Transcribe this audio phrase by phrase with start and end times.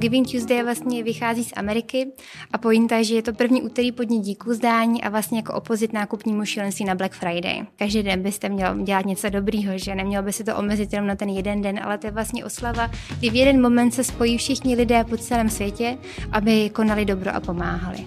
[0.00, 2.06] Giving Tuesday vlastně vychází z Ameriky
[2.52, 5.54] a pointa je, že je to první úterý po dní díků zdání a vlastně jako
[5.54, 7.66] opozit nákupnímu šílenství na Black Friday.
[7.76, 11.16] Každý den byste měl dělat něco dobrýho, že nemělo by se to omezit jenom na
[11.16, 14.76] ten jeden den, ale to je vlastně oslava, kdy v jeden moment se spojí všichni
[14.76, 15.98] lidé po celém světě,
[16.32, 18.06] aby konali dobro a pomáhali.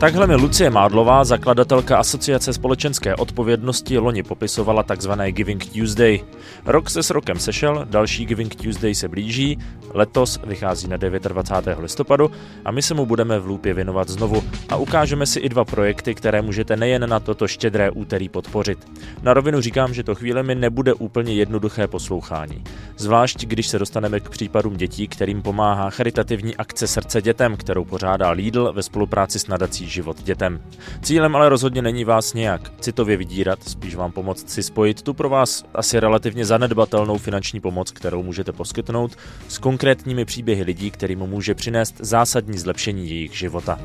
[0.00, 5.10] Takhle mi Lucie Mádlová, zakladatelka Asociace společenské odpovědnosti, loni popisovala tzv.
[5.30, 6.20] Giving Tuesday.
[6.66, 9.58] Rok se s rokem sešel, další Giving Tuesday se blíží,
[9.94, 11.78] letos vychází na 29.
[11.82, 12.30] listopadu
[12.64, 16.14] a my se mu budeme v Lůpě věnovat znovu a ukážeme si i dva projekty,
[16.14, 18.78] které můžete nejen na toto štědré úterý podpořit.
[19.22, 22.64] Na rovinu říkám, že to chvíle mi nebude úplně jednoduché poslouchání.
[22.96, 28.30] Zvlášť, když se dostaneme k případům dětí, kterým pomáhá charitativní akce Srdce dětem, kterou pořádá
[28.30, 30.62] Lidl ve spolupráci s nadací život dětem.
[31.02, 35.28] Cílem ale rozhodně není vás nějak citově vydírat, spíš vám pomoct si spojit tu pro
[35.28, 39.16] vás asi relativně zanedbatelnou finanční pomoc, kterou můžete poskytnout,
[39.48, 43.78] s konkrétními příběhy lidí, kterým může přinést zásadní zlepšení jejich života.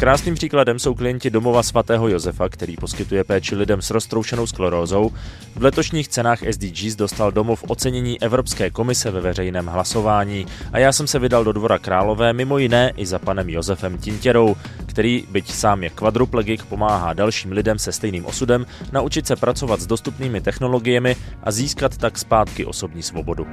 [0.00, 5.10] Krásným příkladem jsou klienti domova svatého Josefa, který poskytuje péči lidem s roztroušenou sklerózou.
[5.56, 11.06] V letošních cenách SDGs dostal domov ocenění Evropské komise ve veřejném hlasování a já jsem
[11.06, 15.82] se vydal do dvora Králové mimo jiné i za panem Josefem Tintěrou, který, byť sám
[15.82, 21.50] je kvadruplegik, pomáhá dalším lidem se stejným osudem naučit se pracovat s dostupnými technologiemi a
[21.50, 23.46] získat tak zpátky osobní svobodu.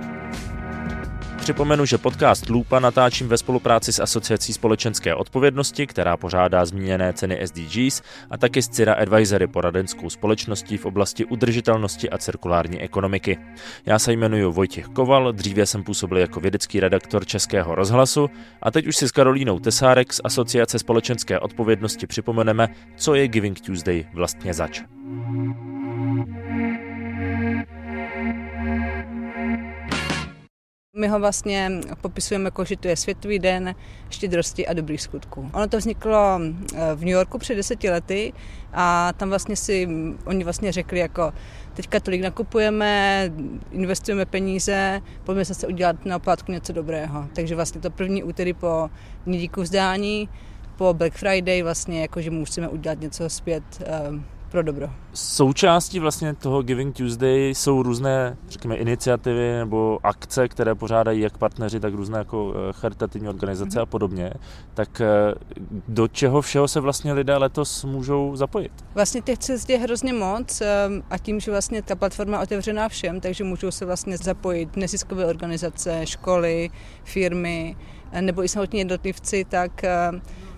[1.47, 7.39] Připomenu, že podcast Lupa natáčím ve spolupráci s Asociací společenské odpovědnosti, která pořádá zmíněné ceny
[7.47, 13.37] SDGs a taky s Cira Advisory poradenskou společností v oblasti udržitelnosti a cirkulární ekonomiky.
[13.85, 18.29] Já se jmenuji Vojtěch Koval, dříve jsem působil jako vědecký redaktor Českého rozhlasu
[18.61, 23.59] a teď už si s Karolínou Tesárek z Asociace společenské odpovědnosti připomeneme, co je Giving
[23.59, 24.81] Tuesday vlastně zač.
[30.97, 31.71] My ho vlastně
[32.01, 33.75] popisujeme jako, že to je Světový den
[34.09, 35.49] štědrosti a dobrých skutků.
[35.53, 38.33] Ono to vzniklo eh, v New Yorku před deseti lety
[38.73, 39.87] a tam vlastně si
[40.25, 41.33] oni vlastně řekli jako
[41.73, 43.23] teďka tolik nakupujeme,
[43.71, 47.27] investujeme peníze, pojďme zase udělat na oplátku něco dobrého.
[47.35, 48.89] Takže vlastně to první úterý po
[49.25, 50.29] dní díku vzdání,
[50.75, 54.89] po Black Friday vlastně jako, že musíme udělat něco zpět eh, pro dobro.
[55.13, 61.79] Součástí vlastně toho Giving Tuesday jsou různé, řekněme, iniciativy nebo akce, které pořádají jak partneři,
[61.79, 63.81] tak různé jako eh, charitativní organizace mm-hmm.
[63.81, 64.31] a podobně.
[64.73, 65.33] Tak eh,
[65.87, 68.71] do čeho všeho se vlastně lidé letos můžou zapojit?
[68.95, 72.89] Vlastně těch cest je hrozně moc ehm, a tím, že vlastně ta platforma je otevřená
[72.89, 76.69] všem, takže můžou se vlastně zapojit neziskové organizace, školy,
[77.03, 77.75] firmy,
[78.11, 79.83] eh, nebo i samotní jednotlivci, tak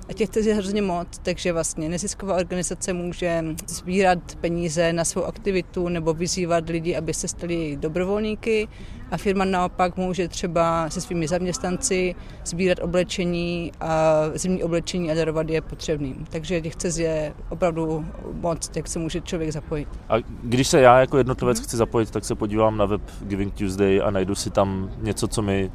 [0.09, 5.90] a těch je hrozně moc, takže vlastně nezisková organizace může sbírat peníze na svou aktivitu
[5.90, 8.68] nebo vyzývat lidi, aby se stali dobrovolníky
[9.12, 12.16] a firma naopak může třeba se svými zaměstnanci
[12.46, 16.26] sbírat oblečení a zimní oblečení a darovat je potřebným.
[16.30, 19.88] Takže těch cest je opravdu moc, jak se může člověk zapojit.
[20.09, 21.64] A když se já jako jednotlivec mm-hmm.
[21.64, 25.41] chci zapojit, tak se podívám na web Giving Tuesday a najdu si tam něco, co
[25.41, 25.72] mi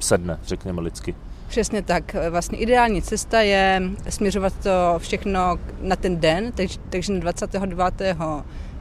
[0.00, 1.14] sedne, řekněme lidsky.
[1.48, 2.16] Přesně tak.
[2.30, 7.94] Vlastně ideální cesta je směřovat to všechno na ten den, takže, takže na 29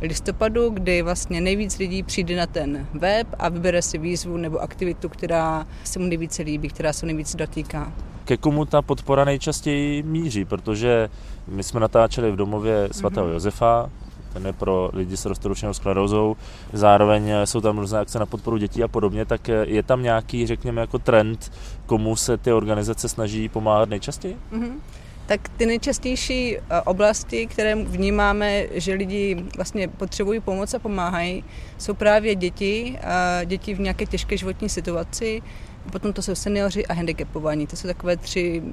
[0.01, 5.09] listopadu, kdy vlastně nejvíc lidí přijde na ten web a vybere si výzvu nebo aktivitu,
[5.09, 7.93] která se mu nejvíce líbí, která se nejvíce dotýká.
[8.25, 11.09] Ke komu ta podpora nejčastěji míří, protože
[11.47, 13.33] my jsme natáčeli v domově svatého mm-hmm.
[13.33, 13.89] Josefa,
[14.35, 16.35] ten je pro lidi s roztroušenou sklerózou.
[16.73, 20.81] Zároveň jsou tam různé akce na podporu dětí a podobně, tak je tam nějaký, řekněme,
[20.81, 21.51] jako trend,
[21.85, 24.37] komu se ty organizace snaží pomáhat nejčastěji?
[24.53, 24.73] Mm-hmm.
[25.25, 31.43] Tak ty nejčastější eh, oblasti, které vnímáme, že lidi vlastně potřebují pomoc a pomáhají,
[31.77, 32.99] jsou právě děti,
[33.45, 35.41] děti v nějaké těžké životní situaci,
[35.91, 37.67] potom to jsou seniori a handicapovaní.
[37.67, 38.63] To jsou takové tři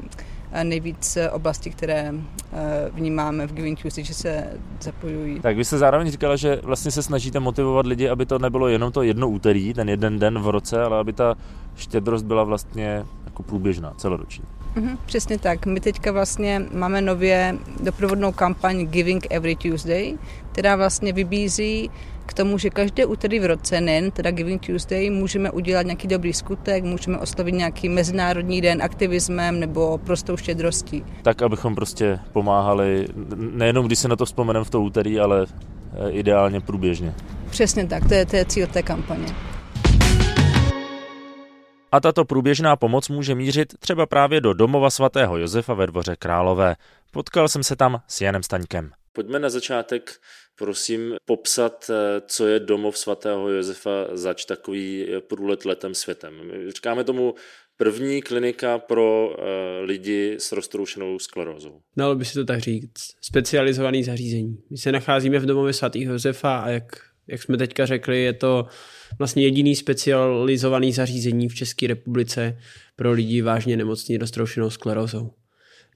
[0.63, 2.15] nejvíc oblasti, které
[2.53, 5.41] eh, vnímáme v Giving Tuesday, že se zapojují.
[5.41, 8.93] Tak vy jste zároveň říkala, že vlastně se snažíte motivovat lidi, aby to nebylo jenom
[8.93, 11.35] to jedno úterý, ten jeden den v roce, ale aby ta
[11.77, 14.45] štědrost byla vlastně jako průběžná, celoroční.
[14.77, 15.67] Mm-hmm, přesně tak.
[15.67, 20.15] My teďka vlastně máme nově doprovodnou kampaň Giving Every Tuesday,
[20.53, 21.91] která vlastně vybízí
[22.27, 26.33] k tomu, že každé úterý v roce, nejen teda Giving Tuesday, můžeme udělat nějaký dobrý
[26.33, 31.05] skutek, můžeme oslavit nějaký mezinárodní den aktivismem nebo prostou štědrostí.
[31.23, 36.11] Tak, abychom prostě pomáhali, nejenom když se na to vzpomeneme v to úterý, ale eh,
[36.11, 37.15] ideálně průběžně.
[37.51, 39.52] Přesně tak, to je, to je cíl té kampaně.
[41.93, 46.77] A tato průběžná pomoc může mířit třeba právě do domova svatého Josefa ve dvoře Králové.
[47.11, 48.91] Potkal jsem se tam s Janem Staňkem.
[49.13, 50.11] Pojďme na začátek,
[50.59, 56.35] prosím, popsat, eh, co je domov svatého Josefa zač takový eh, průlet letem světem.
[56.47, 57.35] My říkáme tomu
[57.77, 59.35] první klinika pro uh,
[59.83, 61.81] lidi s roztroušenou sklerózou.
[61.97, 63.03] Dalo by se to tak říct.
[63.21, 64.59] Specializovaný zařízení.
[64.71, 68.67] My se nacházíme v domově svatého Josefa a jak, jak jsme teďka řekli, je to
[69.19, 72.59] vlastně jediný specializovaný zařízení v České republice
[72.97, 75.31] pro lidi vážně nemocní roztroušenou sklerózou.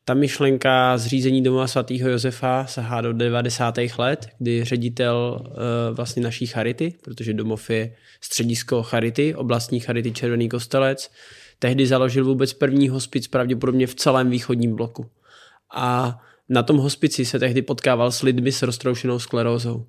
[0.04, 3.74] Ta myšlenka zřízení domova svatého Josefa sahá do 90.
[3.98, 10.48] let, kdy ředitel uh, vlastně naší charity, protože domov je středisko charity, oblastní charity Červený
[10.48, 11.10] kostelec,
[11.58, 15.06] tehdy založil vůbec první hospic pravděpodobně v celém východním bloku.
[15.74, 16.18] A
[16.48, 19.86] na tom hospici se tehdy potkával s lidmi s roztroušenou sklerózou.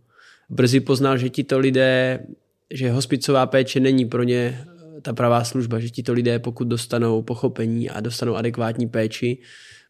[0.49, 2.25] Brzy poznal, že tito lidé,
[2.73, 4.59] že hospicová péče není pro ně
[4.97, 9.37] eh, ta pravá služba, že tito lidé, pokud dostanou pochopení a dostanou adekvátní péči,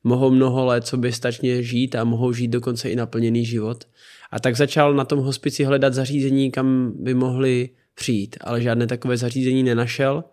[0.03, 3.83] mohou mnoho let soběstačně žít a mohou žít dokonce i naplněný život.
[4.31, 9.17] A tak začal na tom hospici hledat zařízení, kam by mohli přijít, ale žádné takové
[9.17, 10.23] zařízení nenašel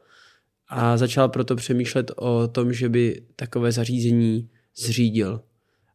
[0.68, 5.40] a začal proto přemýšlet o tom, že by takové zařízení zřídil.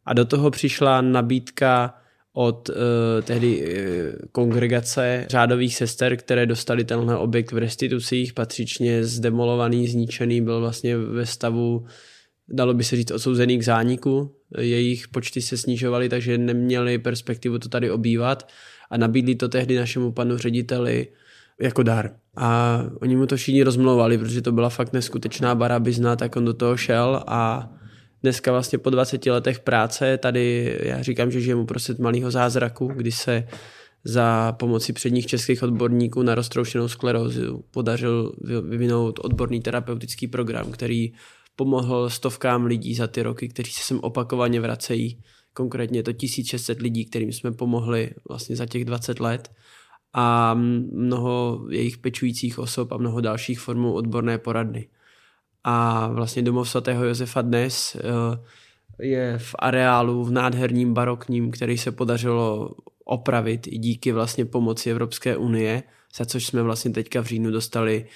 [0.04, 1.99] A do toho přišla nabídka
[2.32, 2.74] od uh,
[3.24, 10.60] tehdy uh, kongregace řádových sester, které dostali tenhle objekt v restitucích, patřičně zdemolovaný, zničený, byl
[10.60, 11.86] vlastně ve stavu,
[12.48, 14.36] dalo by se říct, odsouzený k zániku.
[14.58, 18.48] Jejich počty se snižovaly, takže neměli perspektivu to tady obývat
[18.90, 21.08] a nabídli to tehdy našemu panu řediteli
[21.60, 22.10] jako dar.
[22.36, 26.54] A oni mu to všichni rozmlouvali, protože to byla fakt neskutečná barabizna, tak on do
[26.54, 27.72] toho šel a
[28.22, 33.12] dneska vlastně po 20 letech práce tady, já říkám, že žijeme uprostřed malého zázraku, kdy
[33.12, 33.48] se
[34.04, 38.32] za pomoci předních českých odborníků na roztroušenou sklerózu podařil
[38.68, 41.12] vyvinout odborný terapeutický program, který
[41.56, 45.22] pomohl stovkám lidí za ty roky, kteří se sem opakovaně vracejí.
[45.52, 49.50] Konkrétně to 1600 lidí, kterým jsme pomohli vlastně za těch 20 let
[50.12, 54.88] a mnoho jejich pečujících osob a mnoho dalších formů odborné poradny.
[55.64, 58.00] A vlastně domov svatého Josefa dnes eh,
[59.06, 62.70] je v areálu v nádherním barokním, který se podařilo
[63.04, 65.82] opravit i díky vlastně pomoci Evropské unie,
[66.14, 68.06] za což jsme vlastně teďka v říjnu dostali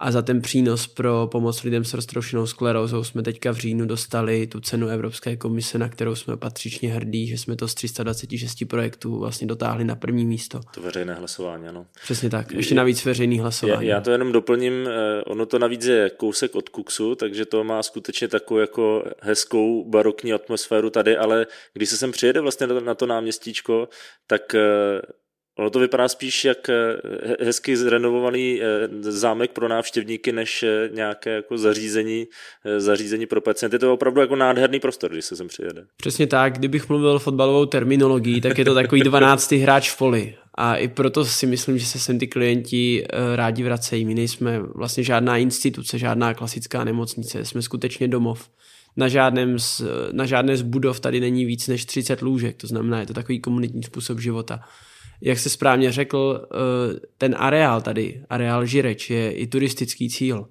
[0.00, 4.46] a za ten přínos pro pomoc lidem s roztroušenou sklerózou jsme teďka v říjnu dostali
[4.46, 9.18] tu cenu Evropské komise, na kterou jsme patřičně hrdí, že jsme to z 326 projektů
[9.18, 10.60] vlastně dotáhli na první místo.
[10.74, 11.86] To veřejné hlasování, ano.
[12.02, 13.86] Přesně tak, ještě navíc veřejný hlasování.
[13.86, 17.64] Já, já to jenom doplním, eh, ono to navíc je kousek od Kuksu, takže to
[17.64, 22.94] má skutečně takovou jako hezkou barokní atmosféru tady, ale když se sem přijede vlastně na
[22.94, 23.88] to náměstíčko,
[24.26, 24.60] tak eh,
[25.58, 26.74] Ono to vypadá spíš jak eh,
[27.44, 32.26] hezky zrenovovaný eh, zámek pro návštěvníky, než eh, nějaké jako zařízení,
[32.78, 33.78] zařízení pro pacienty.
[33.78, 35.84] To je opravdu jako nádherný prostor, když se sem přijede.
[35.96, 39.52] Přesně tak, kdybych mluvil fotbalovou terminologií, tak je to takový 12.
[39.52, 40.34] hráč v poli.
[40.54, 44.04] A i proto si myslím, že se sem ty klienti rádi vracejí.
[44.04, 48.48] My nejsme vlastně žádná instituce, žádná klasická nemocnice, jsme skutečně domov.
[48.96, 49.82] Na, žádném z,
[50.12, 53.40] na žádné z budov tady není víc než 30 lůžek, to znamená, je to takový
[53.40, 54.60] komunitní způsob života
[55.20, 60.46] jak se správně řekl, eh, ten areál tady, areál Žireč, je i turistický cíl.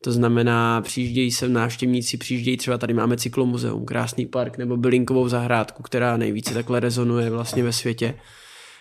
[0.00, 5.82] To znamená, přijíždějí sem návštěvníci, přijíždějí třeba tady máme cyklomuzeum, krásný park nebo bylinkovou zahrádku,
[5.82, 8.14] která nejvíce takhle rezonuje vlastně ve světě.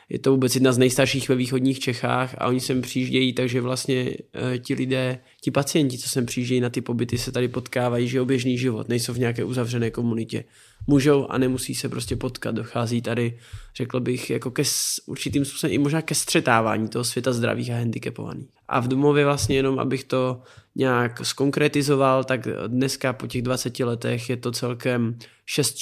[0.10, 4.10] Je to vůbec jedna z nejstarších ve východních Čechách a oni sem přijíždějí, takže vlastně
[4.54, 8.26] e, ti lidé, ti pacienti, co sem přijíždějí na ty pobyty, se tady potkávají, že
[8.26, 10.44] běžný život, nejsou v nějaké uzavřené komunitě.
[10.88, 12.56] Můžou a nemusí se prostě potkat.
[12.56, 13.40] Dochází tady,
[13.76, 14.64] řekl bych, jako ke
[15.06, 18.48] určitým způsobem i možná ke střetávání toho světa zdravých a handicapovaných.
[18.68, 20.42] A v domově vlastně jenom, abych to
[20.76, 25.76] nějak skonkretizoval, tak dneska po těch 20 letech je to celkem šest,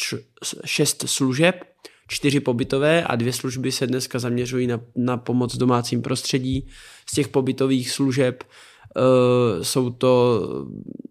[0.65, 1.55] šest služeb,
[2.07, 6.67] čtyři pobytové a dvě služby se dneska zaměřují na, na pomoc domácím prostředí.
[7.09, 10.41] Z těch pobytových služeb uh, jsou to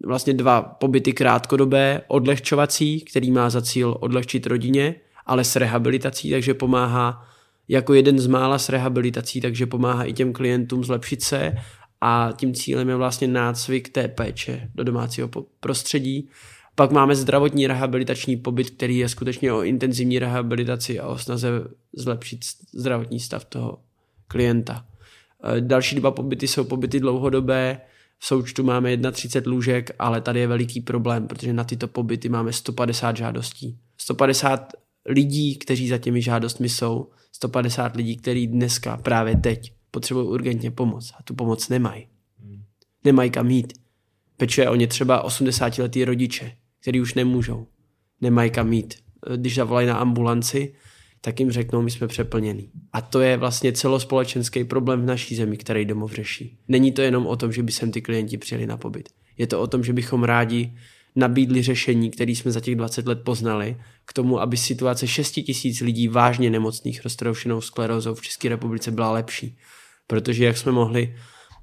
[0.05, 6.53] vlastně dva pobyty krátkodobé, odlehčovací, který má za cíl odlehčit rodině, ale s rehabilitací, takže
[6.53, 7.27] pomáhá
[7.67, 11.53] jako jeden z mála s rehabilitací, takže pomáhá i těm klientům zlepšit se
[12.01, 16.29] a tím cílem je vlastně nácvik té péče do domácího prostředí
[16.75, 21.49] pak máme zdravotní rehabilitační pobyt, který je skutečně o intenzivní rehabilitaci a o snaze
[21.93, 22.39] zlepšit
[22.73, 23.79] zdravotní stav toho
[24.27, 24.85] klienta.
[25.57, 27.81] E, další dva pobyty jsou pobyty dlouhodobé,
[28.19, 32.53] v součtu máme 31 lůžek, ale tady je veliký problém, protože na tyto pobyty máme
[32.53, 33.77] 150 žádostí.
[33.97, 34.73] 150
[35.05, 41.11] lidí, kteří za těmi žádostmi jsou, 150 lidí, kteří dneska, právě teď, potřebují urgentně pomoc
[41.19, 42.07] a tu pomoc nemají.
[43.03, 43.73] Nemají kam jít
[44.37, 46.51] Pečuje o ně třeba 80-letý rodiče,
[46.85, 47.67] který už nemůžou,
[48.21, 48.93] nemají kam mít.
[49.35, 50.73] Když zavolají na ambulanci,
[51.21, 52.71] tak jim řeknou, my jsme přeplnění.
[52.93, 56.57] A to je vlastně celospolečenský problém v naší zemi, který domov řeší.
[56.67, 59.09] Není to jenom o tom, že by sem ty klienti přijeli na pobyt.
[59.37, 60.73] Je to o tom, že bychom rádi
[61.15, 65.81] nabídli řešení, které jsme za těch 20 let poznali, k tomu, aby situace 6 tisíc
[65.81, 69.57] lidí vážně nemocných roztroušenou sklerózou v České republice byla lepší.
[70.07, 71.15] Protože jak jsme mohli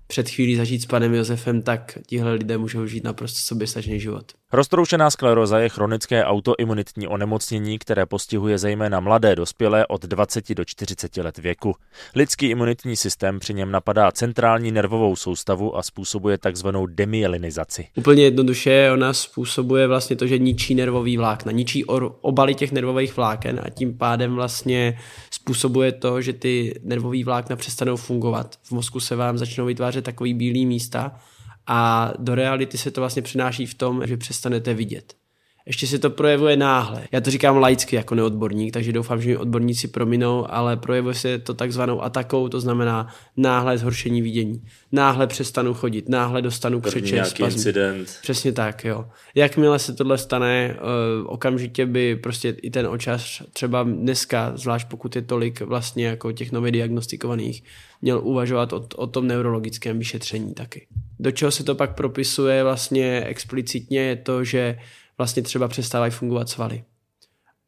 [0.07, 4.33] před chvílí zažít s panem Josefem, tak tihle lidé můžou žít naprosto soběstačný život.
[4.55, 11.17] Roztroušená skleroza je chronické autoimunitní onemocnění, které postihuje zejména mladé dospělé od 20 do 40
[11.17, 11.75] let věku.
[12.15, 17.87] Lidský imunitní systém při něm napadá centrální nervovou soustavu a způsobuje takzvanou demyelinizaci.
[17.97, 21.85] Úplně jednoduše ona způsobuje vlastně to, že ničí nervový vlákna, ničí
[22.21, 24.99] obaly těch nervových vláken a tím pádem vlastně
[25.31, 28.57] způsobuje to, že ty nervové vlákna přestanou fungovat.
[28.63, 31.21] V mozku se vám začnou vytvářet takový bílý místa
[31.67, 35.22] a do reality se to vlastně přináší v tom, že přestanete vidět.
[35.67, 37.03] Ještě se to projevuje náhle.
[37.13, 41.39] Já to říkám laicky jako neodborník, takže doufám, že mi odborníci prominou, ale projevuje se
[41.39, 44.63] to takzvanou atakou, to znamená náhle zhoršení vidění.
[44.93, 48.19] Náhle přestanu chodit, náhle dostanu křeče, nějaký incident.
[48.23, 49.05] Přesně tak, jo.
[49.35, 55.17] Jakmile se tohle stane, uh, okamžitě by prostě i ten očař třeba dneska, zvlášť pokud
[55.17, 57.65] je tolik vlastně jako těch nově diagnostikovaných,
[58.03, 60.87] měl uvažovat o, o tom neurologickém vyšetření taky.
[61.21, 64.79] Do čeho se to pak propisuje vlastně explicitně je to, že
[65.23, 66.85] vlastně třeba přestávají fungovat svaly.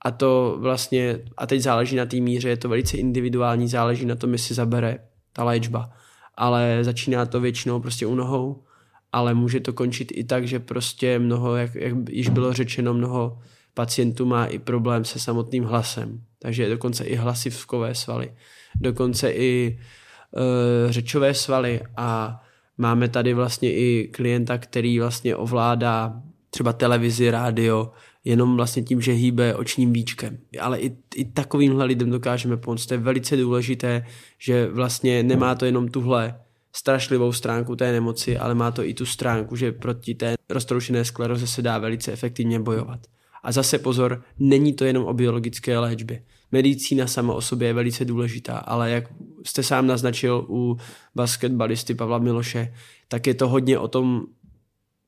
[0.04, 4.14] A to vlastně, a teď záleží na té míře, je to velice individuální, záleží na
[4.14, 4.98] tom, jestli zabere
[5.32, 5.90] ta léčba.
[6.34, 8.64] Ale začíná to většinou prostě u nohou,
[9.12, 13.38] ale může to končit i tak, že prostě mnoho, jak, jak již bylo řečeno, mnoho
[13.74, 16.20] pacientů má i problém se samotným hlasem.
[16.38, 18.34] Takže dokonce i hlasivkové svaly,
[18.74, 22.40] dokonce i e, řečové svaly a
[22.78, 26.22] máme tady vlastně i klienta, který vlastně ovládá
[26.54, 27.90] třeba televizi, rádio,
[28.24, 30.38] jenom vlastně tím, že hýbe očním víčkem.
[30.60, 32.86] Ale i, i takovýmhle lidem dokážeme pomoct.
[32.86, 34.06] To je velice důležité,
[34.38, 36.40] že vlastně nemá to jenom tuhle
[36.72, 41.46] strašlivou stránku té nemoci, ale má to i tu stránku, že proti té roztroušené skleroze
[41.46, 43.00] se dá velice efektivně bojovat.
[43.42, 46.22] A zase pozor, není to jenom o biologické léčbě.
[46.52, 49.04] Medicína sama o sobě je velice důležitá, ale jak
[49.46, 50.76] jste sám naznačil u
[51.14, 52.74] basketbalisty Pavla Miloše,
[53.08, 54.26] tak je to hodně o tom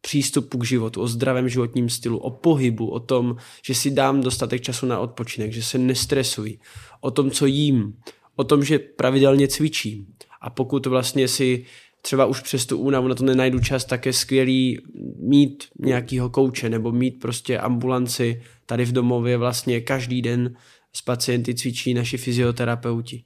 [0.07, 4.63] přístupu k životu, o zdravém životním stylu, o pohybu, o tom, že si dám dostatek
[4.63, 6.59] času na odpočinek, že se nestresuji,
[7.01, 7.97] o tom, co jím,
[8.37, 10.07] o tom, že pravidelně cvičím.
[10.41, 11.65] A pokud vlastně si
[12.03, 14.79] třeba už přes tu únavu na to nenajdu čas, tak je skvělý
[15.19, 20.55] mít nějakýho kouče nebo mít prostě ambulanci tady v domově vlastně každý den
[20.93, 23.25] s pacienty cvičí naši fyzioterapeuti.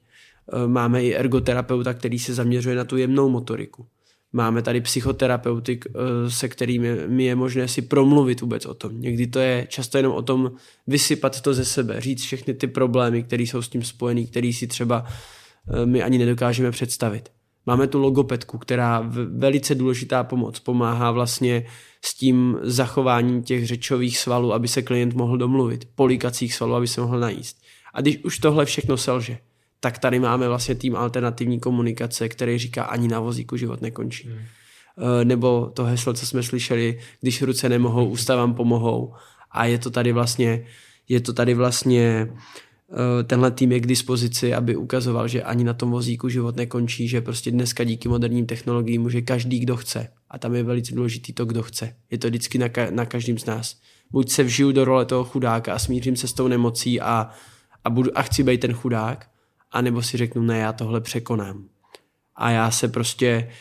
[0.53, 3.87] E, máme i ergoterapeuta, který se zaměřuje na tu jemnou motoriku.
[4.33, 9.01] Máme tady psychoterapeuty, eh, se kterými mi je možné si promluvit vůbec o tom.
[9.01, 10.51] Někdy to je často jenom o tom
[10.87, 14.67] vysypat to ze sebe, říct všechny ty problémy, které jsou s tím spojený, které si
[14.67, 17.29] třeba eh, my ani nedokážeme představit.
[17.65, 21.65] Máme tu logopedku, která velice důležitá pomoc pomáhá vlastně
[22.05, 27.01] s tím zachováním těch řečových svalů, aby se klient mohl domluvit, polikacích svalů, aby se
[27.01, 27.61] mohl najíst.
[27.93, 29.37] A když už tohle všechno selže,
[29.83, 34.27] tak tady máme vlastně tým alternativní komunikace, který říká ani na vozíku život nekončí.
[34.27, 34.37] Hmm.
[34.97, 39.13] Eh, nebo to heslo, co jsme slyšeli, když ruce nemohou, ústa vám pomohou.
[39.51, 40.65] A je to tady vlastně,
[41.09, 42.27] je to tady vlastně
[42.91, 47.07] eh, tenhle tým je k dispozici, aby ukazoval, že ani na tom vozíku život nekončí,
[47.07, 50.07] že prostě dneska díky moderním technologiím může každý, kdo chce.
[50.29, 51.95] A tam je velice důležitý to, kdo chce.
[52.11, 53.75] Je to vždycky na, ka- na každém z nás.
[54.11, 57.29] Buď se vžiju do role toho chudáka a smířím se s tou nemocí a,
[57.83, 59.31] a, budu, a chci být ten chudák,
[59.71, 61.65] anebo si řeknu, ne, já tohle překonám.
[62.35, 63.51] A já se prostě,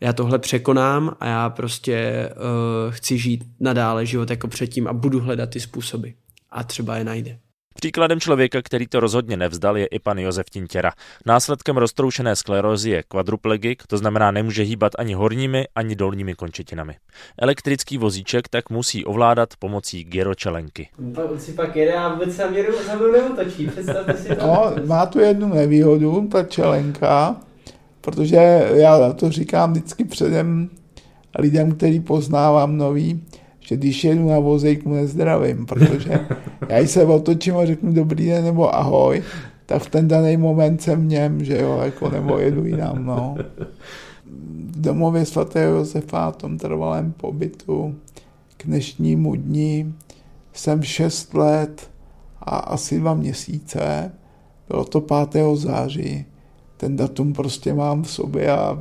[0.00, 5.20] já tohle překonám a já prostě uh, chci žít nadále život jako předtím a budu
[5.20, 6.08] hledat ty způsoby.
[6.50, 7.38] A třeba je najde.
[7.76, 10.92] Příkladem člověka, který to rozhodně nevzdal, je i pan Josef Tintěra.
[11.26, 16.94] Následkem roztroušené sklerózy je kvadruplegik, to znamená nemůže hýbat ani horními, ani dolními končetinami.
[17.38, 20.88] Elektrický vozíček tak musí ovládat pomocí gyročelenky.
[21.30, 23.12] On si pak jede a vůbec se měru za mnou
[23.70, 24.46] představte si to.
[24.46, 27.36] No, má tu jednu nevýhodu, ta čelenka,
[28.00, 30.70] protože já to říkám vždycky předem
[31.38, 33.24] lidem, který poznávám nový,
[33.66, 36.26] že když jedu na vozejk, mu nezdravím, protože
[36.68, 39.22] já se otočím a řeknu dobrý den nebo ahoj,
[39.66, 43.36] tak v ten daný moment jsem něm, že jo, jako, nebo jedu jinam, no.
[44.70, 47.94] V domově svatého Josefa, v tom trvalém pobytu,
[48.56, 49.94] k dnešnímu dní
[50.52, 51.90] jsem 6 let
[52.40, 54.12] a asi dva měsíce,
[54.68, 55.44] bylo to 5.
[55.54, 56.24] září,
[56.76, 58.78] ten datum prostě mám v sobě a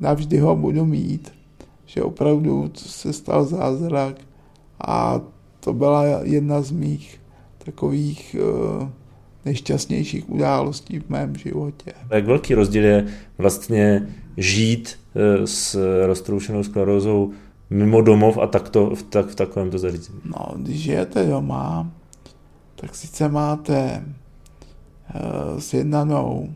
[0.00, 1.35] navždy ho budu mít
[1.86, 4.16] že opravdu se stal zázrak
[4.86, 5.20] a
[5.60, 7.20] to byla jedna z mých
[7.58, 8.88] takových uh,
[9.44, 11.92] nejšťastnějších událostí v mém životě.
[12.10, 13.06] Jak velký rozdíl je
[13.38, 17.30] vlastně žít uh, s roztroušenou sklerózou
[17.70, 20.20] mimo domov a takto, v, tak, v takovémto zařízení?
[20.24, 21.90] No, když žijete doma,
[22.74, 24.04] tak sice máte
[25.14, 26.48] uh, sjednanou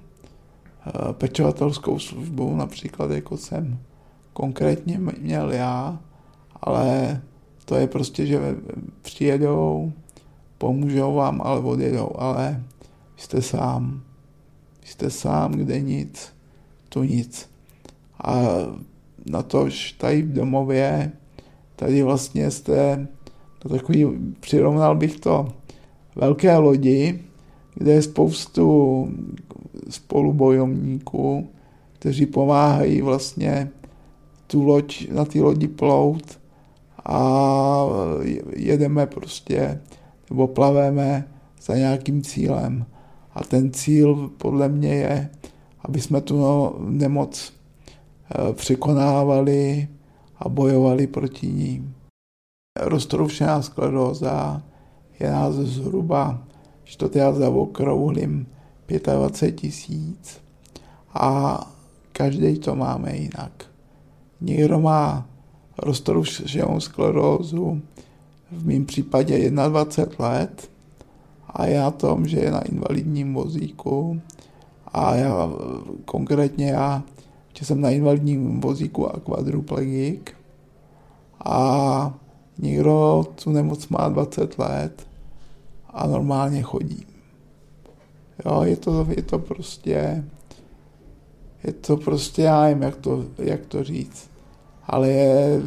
[1.12, 3.78] pečovatelskou službu, například jako jsem
[4.32, 5.98] konkrétně měl já,
[6.62, 7.20] ale
[7.64, 8.38] to je prostě, že
[9.02, 9.92] přijedou,
[10.58, 12.62] pomůžou vám, ale odjedou, ale
[13.16, 14.02] jste sám.
[14.84, 16.32] Jste sám, kde nic,
[16.88, 17.50] tu nic.
[18.24, 18.42] A
[19.30, 21.12] na tož tady v domově,
[21.76, 23.08] tady vlastně jste
[23.58, 24.06] to takový,
[24.40, 25.52] přirovnal bych to
[26.16, 27.20] velké lodi,
[27.74, 29.08] kde je spoustu
[29.90, 31.48] spolubojovníků,
[31.92, 33.70] kteří pomáhají vlastně
[34.50, 36.40] tu loď, na ty lodi plout
[37.04, 37.84] a
[38.56, 39.80] jedeme prostě,
[40.30, 41.28] nebo plaveme
[41.62, 42.86] za nějakým cílem.
[43.34, 45.30] A ten cíl podle mě je,
[45.80, 46.44] aby jsme tu
[46.78, 49.88] nemoc eh, překonávali
[50.38, 51.94] a bojovali proti ní.
[52.80, 54.62] Roztroušená skleróza
[55.20, 56.42] je nás zhruba,
[56.84, 58.46] že to teda zaokrouhlím,
[58.88, 60.40] 25 tisíc
[61.14, 61.60] a
[62.12, 63.69] každý to máme jinak.
[64.40, 65.26] Někdo má
[65.78, 67.82] roztroušenou sklerózu,
[68.52, 70.70] v mém případě 21 let
[71.46, 74.20] a já tom, že je na invalidním vozíku
[74.86, 75.50] a já
[76.04, 77.02] konkrétně já,
[77.58, 80.34] že jsem na invalidním vozíku a kvadruplegik
[81.44, 82.14] a
[82.58, 85.06] někdo tu nemoc má 20 let
[85.90, 87.06] a normálně chodí.
[88.44, 90.24] Jo, je to, je to prostě,
[91.64, 94.29] je to prostě, já nevím, jak to, jak to říct
[94.90, 95.62] ale je,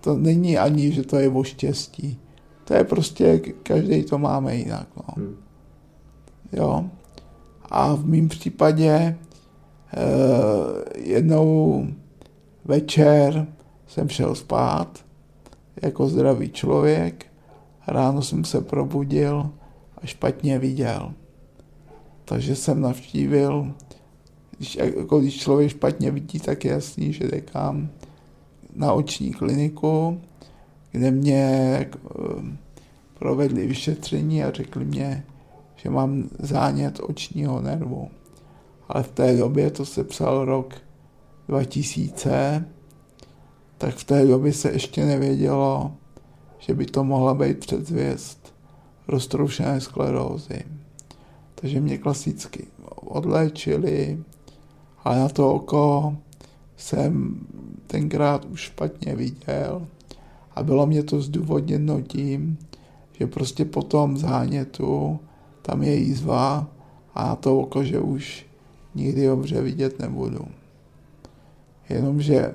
[0.00, 2.18] to není ani, že to je o štěstí.
[2.64, 4.88] To je prostě, každý to máme jinak.
[4.96, 5.04] No.
[5.16, 5.36] Hmm.
[6.52, 6.84] Jo.
[7.64, 9.16] A v mém případě eh,
[10.96, 11.86] jednou
[12.64, 13.46] večer
[13.86, 15.04] jsem šel spát
[15.82, 17.26] jako zdravý člověk,
[17.86, 19.50] ráno jsem se probudil
[20.02, 21.12] a špatně viděl.
[22.24, 23.74] Takže jsem navštívil
[24.60, 27.88] když, jako když člověk špatně vidí, tak je jasný, že jde kam
[28.76, 30.20] na oční kliniku,
[30.92, 31.90] kde mě eh,
[33.14, 35.24] provedli vyšetření a řekli mě,
[35.76, 38.10] že mám zánět očního nervu.
[38.88, 40.74] Ale v té době, to se psal rok
[41.48, 42.64] 2000,
[43.78, 45.92] tak v té době se ještě nevědělo,
[46.58, 48.54] že by to mohla být předzvěst
[49.08, 50.64] roztroušené sklerózy.
[51.54, 54.24] Takže mě klasicky odléčili,
[55.04, 56.16] ale na to oko
[56.76, 57.40] jsem
[57.86, 59.86] tenkrát už špatně viděl
[60.54, 62.58] a bylo mě to zdůvodněno tím,
[63.12, 65.18] že prostě po tom zánětu
[65.62, 66.66] tam je jízva
[67.14, 68.46] a na to oko, že už
[68.94, 70.46] nikdy dobře vidět nebudu.
[71.88, 72.54] Jenomže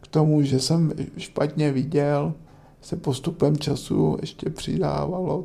[0.00, 2.34] k tomu, že jsem špatně viděl,
[2.80, 5.44] se postupem času ještě přidávalo,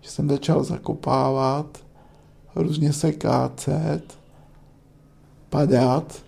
[0.00, 1.78] že jsem začal zakopávat,
[2.54, 4.18] různě se kácet
[5.50, 6.22] padat.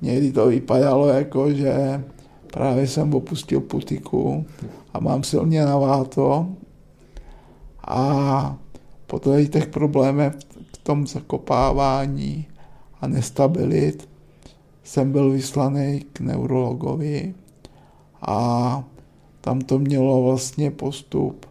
[0.00, 2.04] Někdy to vypadalo jako, že
[2.46, 4.46] právě jsem opustil putiku
[4.94, 6.46] a mám silně naváto
[7.86, 8.56] a
[9.06, 10.32] po těch problémech
[10.74, 12.46] v tom zakopávání
[13.00, 14.08] a nestabilit
[14.84, 17.34] jsem byl vyslaný k neurologovi
[18.22, 18.84] a
[19.40, 21.46] tam to mělo vlastně postup,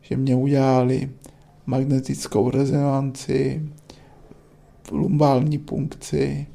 [0.00, 1.10] že mě udělali
[1.66, 3.62] magnetickou rezonanci,
[4.90, 6.46] lumbální punkci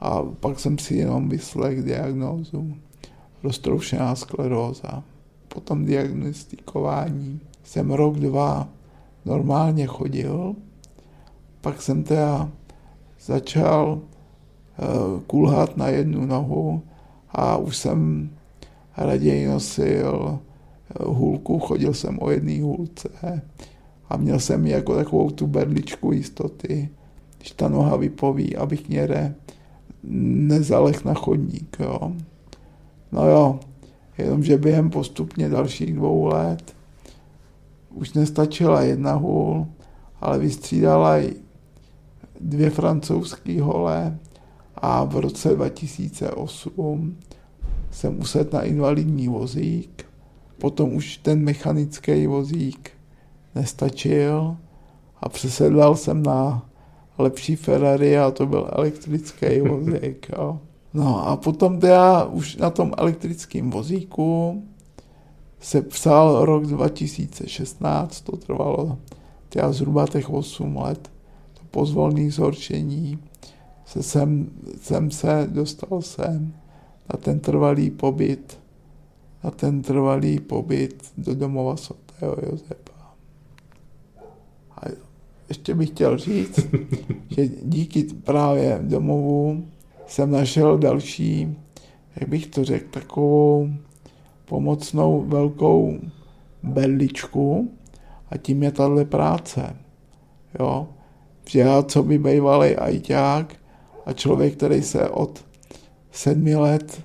[0.00, 2.76] a pak jsem si jenom vyslech diagnózu.
[3.42, 5.02] Roztroušená skleróza.
[5.48, 7.40] Po tom diagnostikování.
[7.64, 8.68] Jsem rok, dva
[9.24, 10.54] normálně chodil,
[11.60, 12.50] pak jsem teda
[13.20, 16.82] začal uh, kulhat na jednu nohu
[17.30, 18.30] a už jsem
[18.96, 23.08] raději nosil eh, hůlku, chodil jsem o jedné hůlce
[24.08, 26.88] a měl jsem jako takovou tu berličku jistoty,
[27.46, 29.34] když ta noha vypoví, abych někde
[30.02, 31.76] nezalech na chodník.
[31.80, 32.12] Jo.
[33.12, 33.60] No jo,
[34.18, 36.74] jenomže během postupně dalších dvou let
[37.94, 39.66] už nestačila jedna hůl,
[40.20, 41.34] ale vystřídala i
[42.40, 44.18] dvě francouzské hole
[44.74, 47.16] a v roce 2008
[47.90, 50.04] jsem usedl na invalidní vozík,
[50.58, 52.90] potom už ten mechanický vozík
[53.54, 54.56] nestačil
[55.20, 56.66] a přesedlal jsem na
[57.18, 60.28] lepší Ferrari a to byl elektrický vozík.
[60.38, 60.60] Jo.
[60.94, 64.62] No a potom teda už na tom elektrickém vozíku
[65.60, 68.98] se psal rok 2016, to trvalo
[69.48, 71.10] teda zhruba těch 8 let,
[71.54, 73.18] to pozvolný zhoršení,
[73.84, 74.50] se sem,
[74.80, 76.54] sem se dostal sem
[77.12, 78.58] na ten trvalý pobyt,
[79.44, 83.14] na ten trvalý pobyt do domova svatého Josefa.
[84.76, 84.80] A
[85.48, 86.68] ještě bych chtěl říct,
[87.30, 89.66] že díky právě domovu
[90.06, 91.56] jsem našel další,
[92.20, 93.68] jak bych to řekl, takovou
[94.44, 95.98] pomocnou velkou
[96.62, 97.70] berličku
[98.30, 99.76] a tím je tahle práce.
[100.60, 100.88] Jo?
[101.48, 103.54] Že já, co by bývalý ajťák
[104.06, 105.44] a člověk, který se od
[106.10, 107.02] sedmi let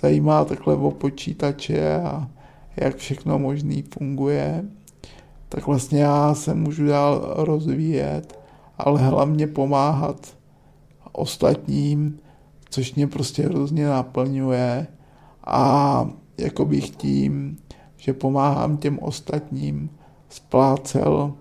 [0.00, 2.30] zajímá takhle o počítače a
[2.76, 4.64] jak všechno možný funguje,
[5.54, 8.38] tak vlastně já se můžu dál rozvíjet,
[8.78, 10.36] ale hlavně pomáhat
[11.12, 12.18] ostatním,
[12.70, 14.86] což mě prostě hrozně naplňuje
[15.46, 17.56] a jako bych tím,
[17.96, 19.90] že pomáhám těm ostatním,
[20.28, 21.34] splácel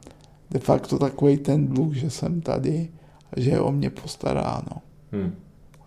[0.52, 2.90] de facto takový ten dluh, že jsem tady
[3.32, 4.82] a že je o mě postaráno.
[5.12, 5.36] Hmm.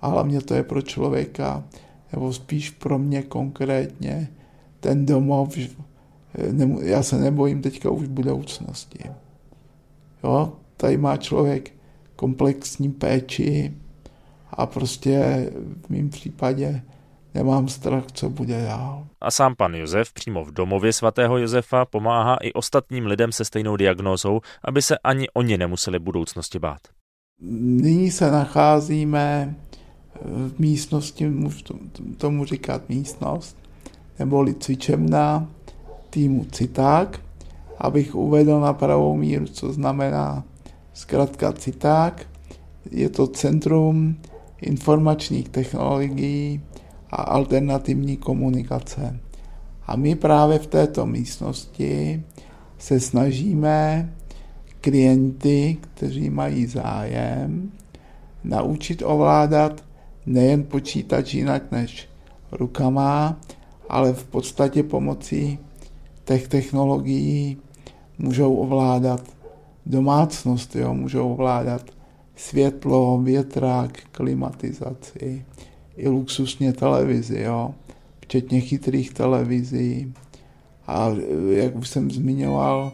[0.01, 1.65] A hlavně to je pro člověka,
[2.13, 4.29] nebo spíš pro mě konkrétně,
[4.81, 5.57] ten domov,
[6.83, 8.99] já se nebojím teďka už budoucnosti.
[10.25, 11.73] Jo, tady má člověk
[12.17, 13.75] komplexní péči
[14.51, 15.47] a prostě
[15.87, 16.83] v mém případě
[17.35, 19.07] nemám strach, co bude dál.
[19.21, 23.77] A sám pan Josef přímo v domově svatého Josefa pomáhá i ostatním lidem se stejnou
[23.77, 26.81] diagnózou, aby se ani oni nemuseli budoucnosti bát.
[27.61, 29.55] Nyní se nacházíme
[30.25, 31.59] v místnosti, můžu
[32.17, 33.57] tomu říkat místnost,
[34.19, 35.49] neboli cvičebna
[36.11, 37.21] týmu Citák,
[37.79, 40.45] abych uvedl na pravou míru, co znamená
[40.93, 42.27] zkrátka Citák.
[42.91, 44.17] Je to Centrum
[44.61, 46.61] informačních technologií
[47.11, 49.21] a alternativní komunikace.
[49.87, 52.23] A my právě v této místnosti
[52.79, 54.11] se snažíme
[54.81, 57.73] klienty, kteří mají zájem,
[58.45, 59.85] naučit ovládat
[60.27, 62.09] nejen počítač jinak než
[62.53, 63.37] rukama,
[63.89, 65.59] ale v podstatě pomocí
[66.27, 67.57] těch technologií
[68.19, 69.23] můžou ovládat
[69.87, 70.95] domácnost, jo?
[70.95, 71.91] můžou ovládat
[72.37, 75.45] světlo, větrák, klimatizaci,
[75.97, 77.75] i luxusně televizi, jo?
[78.21, 80.13] včetně chytrých televizí.
[80.87, 81.11] A
[81.51, 82.93] jak už jsem zmiňoval,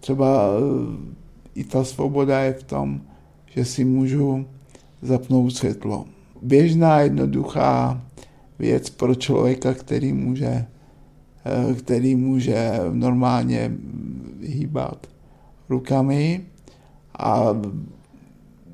[0.00, 1.14] třeba eh,
[1.54, 3.00] i ta svoboda je v tom,
[3.46, 4.46] že si můžu
[5.02, 6.04] zapnout světlo.
[6.42, 8.02] Běžná, jednoduchá
[8.58, 10.66] věc pro člověka, který může,
[11.78, 13.72] který může normálně
[14.42, 15.06] hýbat
[15.68, 16.40] rukami
[17.18, 17.46] a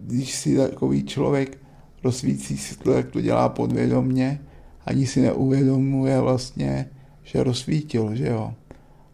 [0.00, 1.58] když si takový člověk
[2.04, 4.40] rozsvící světlo, jak to dělá podvědomně,
[4.86, 6.90] ani si neuvědomuje vlastně,
[7.22, 8.54] že rozsvítil, že jo.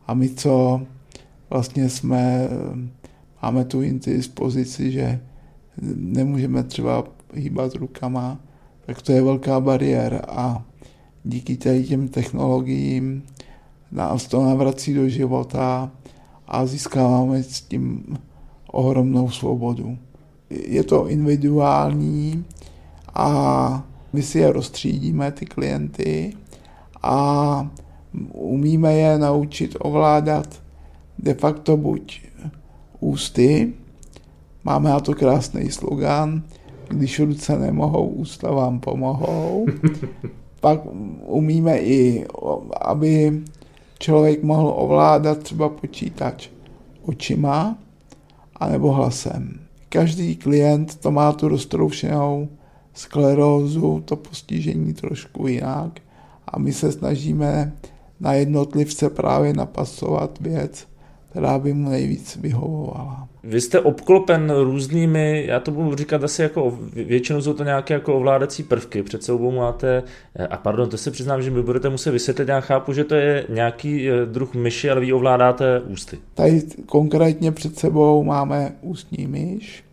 [0.07, 0.81] A my, co
[1.51, 2.49] vlastně jsme,
[3.43, 5.21] máme tu indispozici, že
[5.97, 8.41] nemůžeme třeba hýbat rukama,
[8.87, 10.65] tak to je velká bariéra a
[11.25, 13.23] díky těm technologiím
[13.93, 15.91] nás to navrací do života
[16.49, 18.17] a získáváme s tím
[18.73, 19.99] ohromnou svobodu.
[20.51, 22.45] Je to individuální,
[23.15, 26.37] a my si je rozstřídíme, ty klienty,
[27.03, 27.71] a
[28.33, 30.63] umíme je naučit ovládat
[31.19, 32.21] de facto buď
[33.01, 33.73] ústy,
[34.65, 36.43] máme na to krásný slogan,
[36.89, 39.67] když ruce nemohou, ústa vám pomohou.
[40.61, 40.81] Pak
[41.27, 42.27] umíme i,
[42.81, 43.43] aby
[43.99, 46.49] člověk mohl ovládat třeba počítač
[47.03, 47.79] očima
[48.57, 49.61] anebo hlasem.
[49.89, 52.49] Každý klient to má tu roztroušenou
[52.95, 56.01] sklerózu, to postižení trošku jinak
[56.49, 57.73] a my se snažíme
[58.21, 60.87] na jednotlivce právě napasovat věc,
[61.37, 63.29] která by mu nejvíc vyhovovala.
[63.45, 68.17] Vy jste obklopen různými, já to budu říkat asi jako, většinou jsou to nějaké jako
[68.17, 70.03] ovládací prvky, před sebou máte,
[70.37, 73.15] eh, a pardon, to se přiznám, že mi budete muset vysvětlit, já chápu, že to
[73.15, 76.19] je nějaký eh, druh myši, ale vy ovládáte ústy.
[76.35, 79.85] Tady konkrétně před sebou máme ústní myš,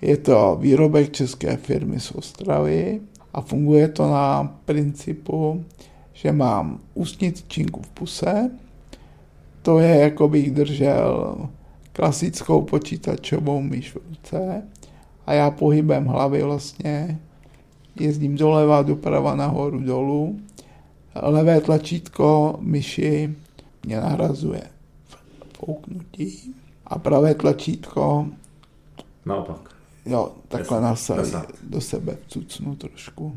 [0.00, 3.00] je to výrobek české firmy z Ostravy
[3.34, 5.64] a funguje to na principu,
[6.12, 8.50] že mám ústní tyčinku v puse,
[9.66, 11.36] to je jako bych držel
[11.92, 14.62] klasickou počítačovou myš v ruce
[15.26, 17.18] a já pohybem hlavy vlastně
[18.00, 20.40] jezdím doleva, doprava, nahoru, dolů.
[21.14, 23.34] Levé tlačítko myši
[23.86, 24.62] mě nahrazuje
[25.58, 26.54] fouknutí
[26.86, 28.26] a pravé tlačítko
[29.24, 29.70] naopak
[30.06, 30.94] Jo, takhle na,
[31.62, 33.36] do sebe cucnu trošku.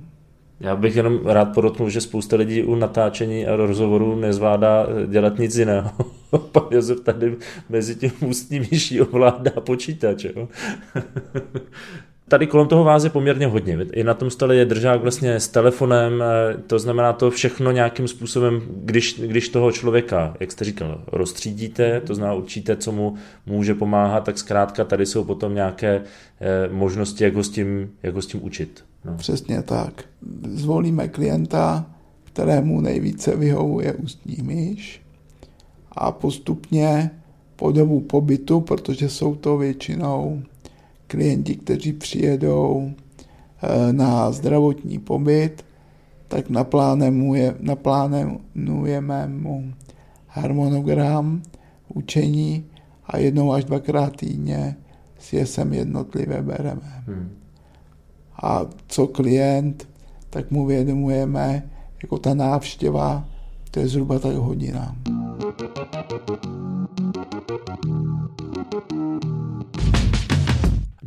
[0.59, 5.55] Já bych jenom rád podotknul, že spousta lidí u natáčení a rozhovoru nezvládá dělat nic
[5.55, 5.91] jiného.
[6.51, 7.35] Pan Josef tady
[7.69, 10.23] mezi tím ústní myší ovládá počítač.
[10.23, 10.47] Jo?
[12.29, 13.77] Tady kolem toho vás je poměrně hodně.
[13.93, 18.07] I na tom stole je držák vlastně s telefonem, eh, to znamená to všechno nějakým
[18.07, 23.15] způsobem, když, když toho člověka, jak jste říkal, rozstřídíte, to znamená určíte, co mu
[23.45, 26.01] může pomáhat, tak zkrátka tady jsou potom nějaké
[26.41, 28.83] eh, možnosti, jak ho s tím, jak ho s tím učit.
[29.05, 29.17] No.
[29.17, 30.03] Přesně tak.
[30.47, 31.85] Zvolíme klienta,
[32.23, 35.01] kterému nejvíce vyhovuje ústní myš
[35.99, 37.11] a postupně
[37.55, 40.41] po dobu pobytu, protože jsou to většinou
[41.07, 45.65] klienti, kteří přijedou eh, na zdravotní pobyt,
[46.27, 46.49] tak
[47.59, 49.73] naplánujeme mu
[50.27, 51.41] harmonogram
[51.87, 52.65] učení
[53.05, 54.75] a jednou až dvakrát týdně
[55.19, 57.03] si je sem jednotlivé bereme.
[57.07, 57.29] Hmm.
[58.43, 59.89] A co klient,
[60.29, 61.69] tak mu vědomujeme,
[62.03, 63.27] jako ta návštěva,
[63.71, 64.95] to je zhruba tak hodina.
[65.39, 67.08] Thank you.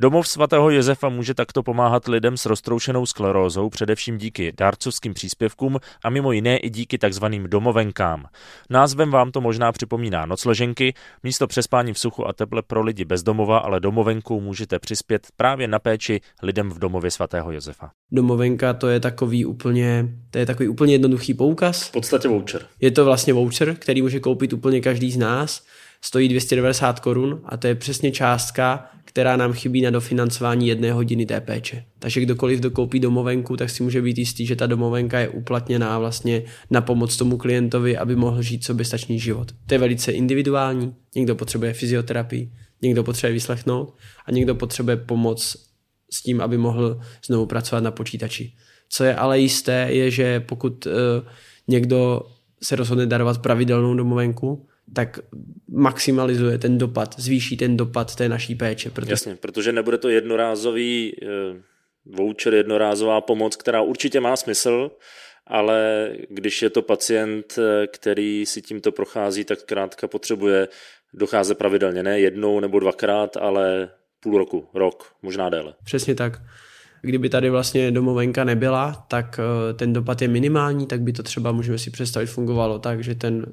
[0.03, 6.11] Domov svatého Josefa může takto pomáhat lidem s roztroušenou sklerózou, především díky dárcovským příspěvkům a
[6.11, 8.27] mimo jiné i díky takzvaným domovenkám.
[8.71, 13.23] Názvem vám to možná připomíná nocleženky, místo přespání v suchu a teple pro lidi bez
[13.23, 17.91] domova, ale domovenkou můžete přispět právě na péči lidem v domově svatého Josefa.
[18.13, 21.83] Domovenka to je takový úplně, to je takový úplně jednoduchý poukaz.
[21.83, 22.67] V podstatě voucher.
[22.81, 25.63] Je to vlastně voucher, který může koupit úplně každý z nás
[26.05, 31.27] stojí 290 korun a to je přesně částka, která nám chybí na dofinancování jedné hodiny
[31.27, 31.85] té péče.
[31.99, 36.43] Takže kdokoliv dokoupí domovenku, tak si může být jistý, že ta domovenka je uplatněná vlastně
[36.71, 39.53] na pomoc tomu klientovi, aby mohl žít soběstačný život.
[39.67, 40.95] To je velice individuální.
[41.15, 45.57] Někdo potřebuje fyzioterapii, někdo potřebuje vyslechnout a někdo potřebuje pomoc
[46.11, 48.53] s tím, aby mohl znovu pracovat na počítači.
[48.89, 50.93] Co je ale jisté, je, že pokud uh,
[51.69, 52.23] někdo
[52.63, 55.19] se rozhodne darovat pravidelnou domovenku, tak
[55.69, 58.91] maximalizuje ten dopad, zvýší ten dopad té naší péče.
[58.91, 59.13] Protože...
[59.13, 64.91] Jasně, protože nebude to jednorázový uh, voucher, jednorázová pomoc, která určitě má smysl,
[65.47, 70.69] ale když je to pacient, eh, který si tímto prochází, tak krátka potřebuje
[71.15, 73.91] docházet pravidelně, ne jednou nebo dvakrát, ale
[74.21, 75.75] půl roku, rok, možná déle.
[75.85, 76.33] Přesně tak.
[77.03, 81.53] Kdyby tady vlastně domovenka nebyla, tak eh, ten dopad je minimální, tak by to třeba,
[81.53, 83.47] můžeme si představit, fungovalo tak, že ten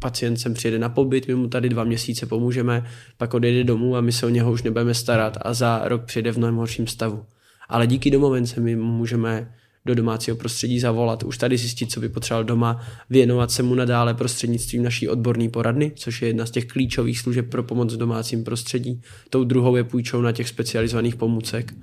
[0.00, 4.00] pacient sem přijede na pobyt, my mu tady dva měsíce pomůžeme, pak odejde domů a
[4.00, 7.24] my se o něho už nebudeme starat a za rok přijde v mnohem horším stavu.
[7.68, 9.52] Ale díky domovence my můžeme
[9.86, 14.14] do domácího prostředí zavolat, už tady zjistit, co by potřeboval doma, věnovat se mu nadále
[14.14, 18.44] prostřednictvím naší odborné poradny, což je jedna z těch klíčových služeb pro pomoc v domácím
[18.44, 19.00] prostředí.
[19.30, 21.74] Tou druhou je půjčou na těch specializovaných pomůcek.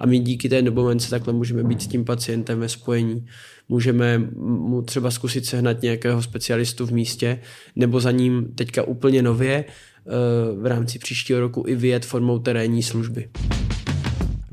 [0.00, 3.26] A my díky té domovence takhle můžeme být s tím pacientem ve spojení.
[3.68, 7.40] Můžeme mu třeba zkusit sehnat nějakého specialistu v místě,
[7.76, 10.12] nebo za ním teďka úplně nově eh,
[10.60, 13.28] v rámci příštího roku i vyjet formou terénní služby.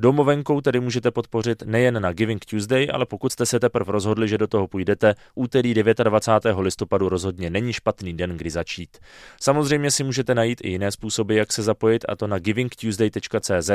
[0.04, 4.38] Domovenkou tedy můžete podpořit nejen na Giving Tuesday, ale pokud jste se teprve rozhodli, že
[4.38, 6.60] do toho půjdete, úterý 29.
[6.60, 8.98] listopadu rozhodně není špatný den, kdy začít.
[9.42, 13.72] Samozřejmě si můžete najít i jiné způsoby, jak se zapojit, a to na givingtuesday.cz.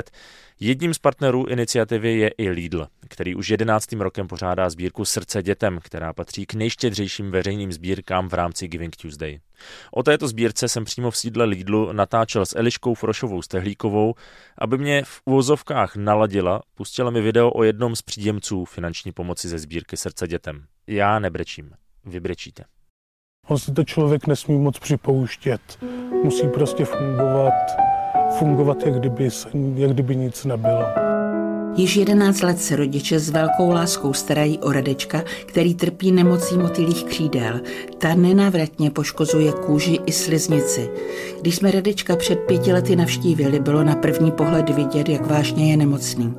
[0.61, 3.93] Jedním z partnerů iniciativy je i Lidl, který už 11.
[3.93, 9.39] rokem pořádá sbírku Srdce dětem, která patří k nejštědřejším veřejným sbírkám v rámci Giving Tuesday.
[9.91, 14.15] O této sbírce jsem přímo v sídle Lidlu natáčel s Eliškou Frošovou Stehlíkovou,
[14.59, 19.59] aby mě v úvozovkách naladila, pustila mi video o jednom z příjemců finanční pomoci ze
[19.59, 20.65] sbírky Srdce dětem.
[20.87, 21.71] Já nebrečím,
[22.05, 22.65] vy brečíte.
[23.47, 25.61] On si to člověk nesmí moc připouštět.
[26.25, 27.53] Musí prostě fungovat,
[28.39, 29.29] fungovat, jak kdyby,
[29.75, 31.08] jak kdyby nic nebylo.
[31.79, 37.05] Již 11 let se rodiče s velkou láskou starají o Radečka, který trpí nemocí motylých
[37.05, 37.61] křídel.
[37.99, 40.91] Ta nenávratně poškozuje kůži i sliznici.
[41.41, 45.77] Když jsme Radečka před pěti lety navštívili, bylo na první pohled vidět, jak vážně je
[45.77, 46.35] nemocný.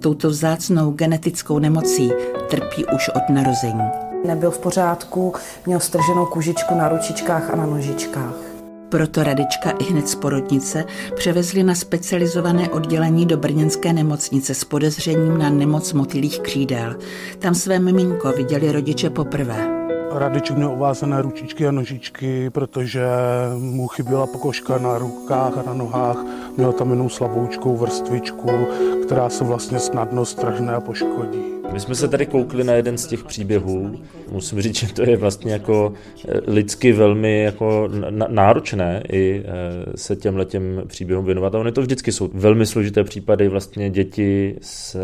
[0.00, 2.10] Touto vzácnou genetickou nemocí
[2.50, 3.84] trpí už od narození.
[4.26, 5.34] Nebyl v pořádku,
[5.66, 8.45] měl strženou kůžičku na ručičkách a na nožičkách.
[8.88, 15.38] Proto Radečka i hned z porodnice převezli na specializované oddělení do brněnské nemocnice s podezřením
[15.38, 16.96] na nemoc motylých křídel.
[17.38, 19.68] Tam své miminko viděli rodiče poprvé.
[20.10, 23.06] Radeček měl ovázané ručičky a nožičky, protože
[23.58, 26.24] mu chyběla pokožka na rukách a na nohách.
[26.56, 28.50] Měl tam jenom slaboučkou vrstvičku,
[29.06, 31.55] která se vlastně snadno strhne a poškodí.
[31.72, 34.00] My jsme se tady koukli na jeden z těch příběhů.
[34.32, 35.92] Musím říct, že to je vlastně jako
[36.28, 37.88] eh, lidsky velmi jako
[38.28, 41.54] náročné i eh, se těm letěm příběhům věnovat.
[41.54, 44.96] A oni to vždycky jsou velmi složité případy, vlastně děti s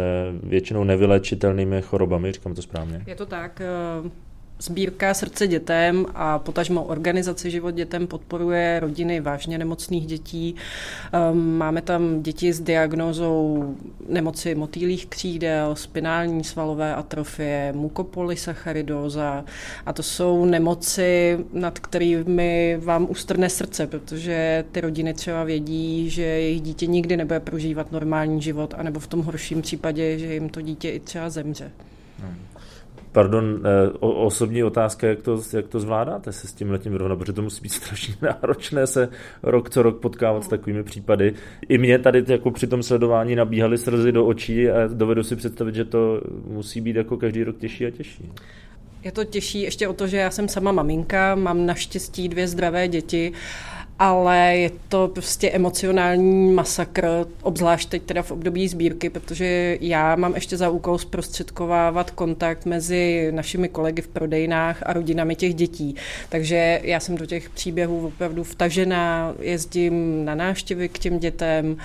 [0.42, 3.02] většinou nevylečitelnými chorobami, říkám to správně.
[3.06, 3.62] Je to tak.
[4.62, 10.54] Sbírka Srdce dětem a potažmo organizace Život dětem podporuje rodiny vážně nemocných dětí.
[11.12, 13.74] Ehm, máme tam děti s diagnózou
[14.08, 19.44] nemoci motýlých křídel, spinální svalové atrofie, mukopolysacharidóza
[19.86, 26.22] a to jsou nemoci, nad kterými vám ustrne srdce, protože ty rodiny třeba vědí, že
[26.22, 30.60] jejich dítě nikdy nebude prožívat normální život, anebo v tom horším případě, že jim to
[30.60, 31.70] dítě i třeba zemře.
[32.18, 32.51] Hmm.
[33.12, 37.32] Pardon, eh, osobní otázka, jak to, jak to zvládáte se s tím letím vyrovnat, protože
[37.32, 39.08] to musí být strašně náročné se
[39.42, 41.34] rok co rok potkávat s takovými případy.
[41.68, 45.74] I mě tady jako při tom sledování nabíhaly slzy do očí a dovedu si představit,
[45.74, 48.32] že to musí být jako každý rok těžší a těžší.
[49.04, 52.88] Je to těžší ještě o to, že já jsem sama maminka, mám naštěstí dvě zdravé
[52.88, 53.32] děti
[54.04, 60.34] ale je to prostě emocionální masakr, obzvlášť teď teda v období sbírky, protože já mám
[60.34, 65.94] ještě za úkol zprostředkovávat kontakt mezi našimi kolegy v prodejnách a rodinami těch dětí.
[66.28, 71.76] Takže já jsem do těch příběhů opravdu vtažená, jezdím na návštěvy k těm dětem,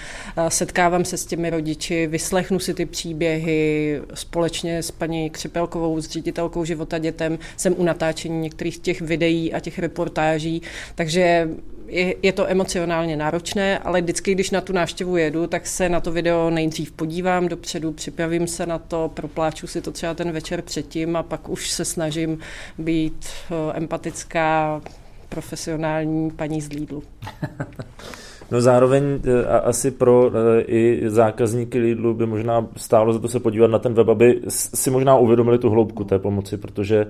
[0.47, 6.65] setkávám se s těmi rodiči, vyslechnu si ty příběhy společně s paní Křipelkovou, s ředitelkou
[6.65, 10.61] života dětem, jsem u natáčení některých těch videí a těch reportáží,
[10.95, 11.49] takže
[11.87, 15.99] je, je to emocionálně náročné, ale vždycky, když na tu návštěvu jedu, tak se na
[15.99, 20.61] to video nejdřív podívám dopředu, připravím se na to, propláču si to třeba ten večer
[20.61, 22.39] předtím a pak už se snažím
[22.77, 24.81] být eh, empatická,
[25.29, 27.03] profesionální paní z Lidlu.
[28.51, 33.39] No zároveň e, asi pro e, i zákazníky Lidlu by možná stálo za to se
[33.39, 37.07] podívat na ten web, aby si možná uvědomili tu hloubku té pomoci, protože e,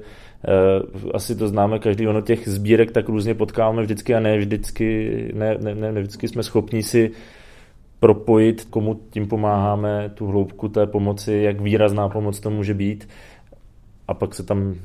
[1.13, 5.57] asi to známe každý, ono těch sbírek tak různě potkáváme vždycky a ne vždycky, ne,
[5.61, 7.11] ne, ne, ne vždycky jsme schopni si
[7.99, 13.09] propojit, komu tím pomáháme, tu hloubku té pomoci, jak výrazná pomoc to může být.
[14.07, 14.75] A pak se tam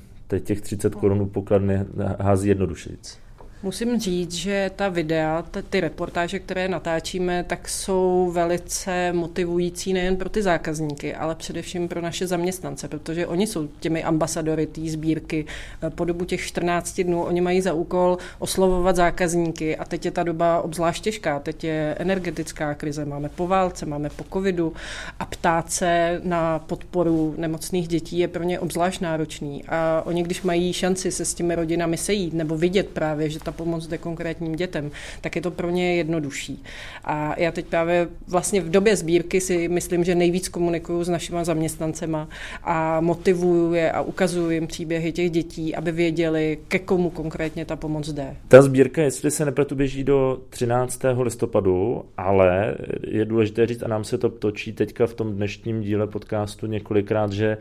[0.41, 1.85] těch 30 korun pokladny
[2.21, 3.19] hází jednodušejíc.
[3.64, 10.29] Musím říct, že ta videa, ty reportáže, které natáčíme, tak jsou velice motivující nejen pro
[10.29, 15.46] ty zákazníky, ale především pro naše zaměstnance, protože oni jsou těmi ambasadory té sbírky.
[15.94, 20.22] Po dobu těch 14 dnů oni mají za úkol oslovovat zákazníky a teď je ta
[20.22, 21.40] doba obzvlášť těžká.
[21.40, 24.72] Teď je energetická krize, máme po válce, máme po covidu
[25.18, 29.64] a ptát se na podporu nemocných dětí je pro ně obzvlášť náročný.
[29.68, 33.52] A oni, když mají šanci se s těmi rodinami sejít nebo vidět právě, že ta
[33.53, 36.62] pomoc jde konkrétním dětem, tak je to pro ně jednodušší.
[37.05, 41.38] A já teď právě vlastně v době sbírky si myslím, že nejvíc komunikuju s našimi
[41.43, 42.29] zaměstnancema
[42.62, 47.77] a motivuju je a ukazuju jim příběhy těch dětí, aby věděli, ke komu konkrétně ta
[47.77, 48.37] pomoc jde.
[48.49, 51.01] Ta sbírka, jestli se nepletu, běží do 13.
[51.21, 52.75] listopadu, ale
[53.07, 57.33] je důležité říct, a nám se to točí teďka v tom dnešním díle podcastu několikrát,
[57.33, 57.57] že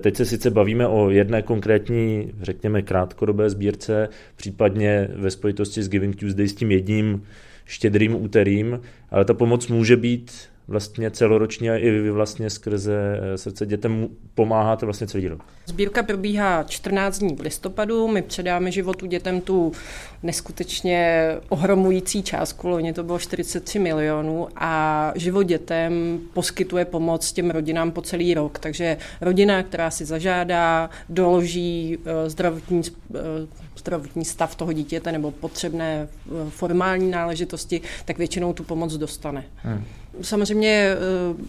[0.00, 6.16] teď se sice bavíme o jedné konkrétní, řekněme, krátkodobé sbírce, případně ve spojitosti s Giving
[6.16, 7.22] Tuesday s tím jedním
[7.64, 10.32] štědrým úterým, ale ta pomoc může být
[10.68, 15.44] vlastně celoročně a i vy vlastně skrze eh, srdce dětem pomáháte vlastně celý rok.
[15.66, 19.72] Sbírka probíhá 14 dní v listopadu, my předáme životu dětem tu
[20.22, 27.90] neskutečně ohromující částku, loni to bylo 43 milionů a život dětem poskytuje pomoc těm rodinám
[27.90, 32.82] po celý rok, takže rodina, která si zažádá, doloží eh, zdravotní
[33.14, 33.20] eh,
[33.78, 36.08] zdravotní stav toho dítěte nebo potřebné
[36.48, 39.44] formální náležitosti, tak většinou tu pomoc dostane.
[39.56, 39.84] Hmm.
[40.22, 40.96] Samozřejmě eh,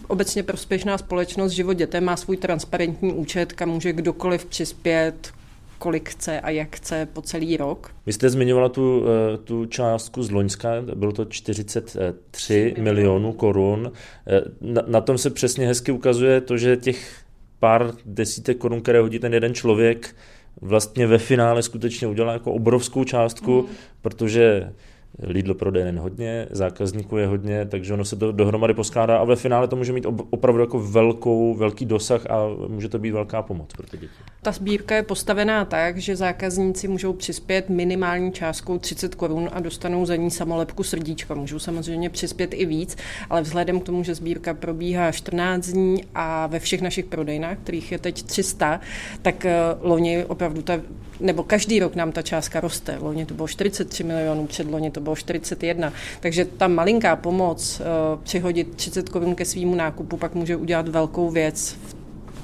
[0.08, 5.32] obecně prospěšná společnost Život dětem má svůj transparentní účet, kam může kdokoliv přispět,
[5.78, 7.90] kolik chce a jak chce po celý rok.
[8.06, 13.92] Vy jste zmiňovala tu, eh, tu částku z Loňska, bylo to 43 milionů korun.
[14.26, 17.20] Eh, na, na tom se přesně hezky ukazuje to, že těch
[17.58, 20.16] pár desítek korun, které hodí ten jeden člověk,
[20.60, 23.76] vlastně ve finále skutečně udělá jako obrovskou částku, mm.
[24.02, 24.72] protože
[25.22, 29.36] Lidl prodeje jen hodně, zákazníků je hodně, takže ono se to dohromady poskládá a ve
[29.36, 32.36] finále to může mít opravdu jako velkou, velký dosah a
[32.68, 34.12] může to být velká pomoc pro ty děti.
[34.42, 40.06] Ta sbírka je postavená tak, že zákazníci můžou přispět minimální částkou 30 korun a dostanou
[40.06, 41.34] za ní samolepku srdíčka.
[41.34, 42.96] Můžou samozřejmě přispět i víc,
[43.30, 47.92] ale vzhledem k tomu, že sbírka probíhá 14 dní a ve všech našich prodejnách, kterých
[47.92, 48.80] je teď 300,
[49.22, 50.80] tak eh, loni opravdu ta
[51.20, 52.98] nebo každý rok nám ta částka roste.
[53.00, 55.92] Loni to bylo 43 milionů, předloni to bylo 41.
[56.20, 57.86] Takže ta malinká pomoc uh,
[58.22, 61.96] přihodit 30 korun ke svýmu nákupu pak může udělat velkou věc v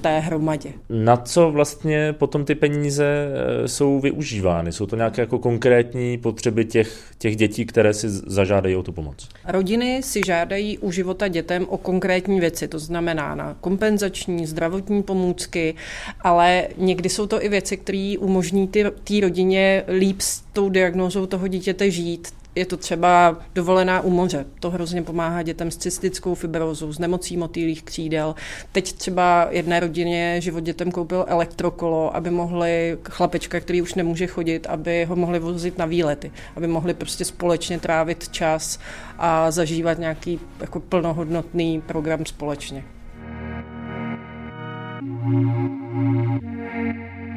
[0.03, 0.73] té hromadě.
[0.89, 4.73] Na co vlastně potom ty peníze eh, jsou využívány?
[4.73, 9.29] Jsou to nějaké jako konkrétní potřeby těch, těch dětí, které si zažádají o tu pomoc?
[9.49, 15.75] Rodiny si žádají u života dětem o konkrétní věci, to znamená na kompenzační, zdravotní pomůcky,
[16.21, 18.83] ale někdy jsou to i věci, které umožní té
[19.21, 24.47] rodině líp s tou diagnózou toho dítěte žít, je to třeba dovolená u moře.
[24.61, 28.35] To hrozně pomáhá dětem s cystickou fibrózou, s nemocí motýlých křídel.
[28.73, 34.67] Teď třeba jedné rodině život dětem koupil elektrokolo, aby mohli chlapečka, který už nemůže chodit,
[34.67, 38.79] aby ho mohli vozit na výlety, aby mohli prostě společně trávit čas
[39.19, 42.85] a zažívat nějaký jako plnohodnotný program společně.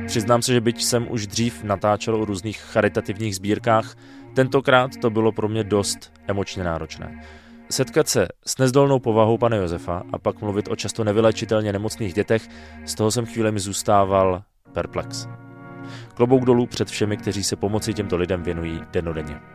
[0.07, 3.95] Přiznám se, že byť jsem už dřív natáčel o různých charitativních sbírkách,
[4.35, 7.23] tentokrát to bylo pro mě dost emočně náročné.
[7.69, 12.47] Setkat se s nezdolnou povahou pana Josefa a pak mluvit o často nevylečitelně nemocných dětech,
[12.85, 15.27] z toho jsem chvílemi zůstával perplex.
[16.13, 19.54] Klobouk dolů před všemi, kteří se pomoci těmto lidem věnují denodenně.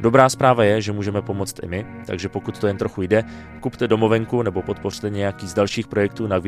[0.00, 3.24] Dobrá zpráva je, že můžeme pomoct i my, takže pokud to jen trochu jde,
[3.60, 6.40] kupte domovenku nebo podpořte nějaký z dalších projektů na,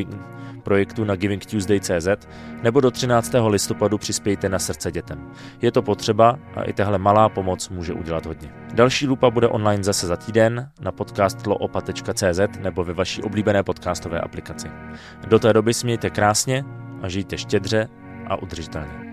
[0.62, 2.08] projektů na GivingTuesday.cz
[2.62, 3.32] nebo do 13.
[3.48, 5.30] listopadu přispějte na srdce dětem.
[5.62, 8.52] Je to potřeba a i tahle malá pomoc může udělat hodně.
[8.74, 14.70] Další lupa bude online zase za týden na podcastloopa.cz nebo ve vaší oblíbené podcastové aplikaci.
[15.28, 16.64] Do té doby smějte krásně
[17.02, 17.88] a žijte štědře
[18.26, 19.03] a udržitelně.